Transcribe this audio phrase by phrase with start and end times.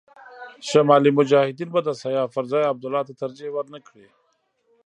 [0.69, 4.07] شمالي مجاهدین به د سیاف پر ځای عبدالله ته ترجېح ور نه کړي.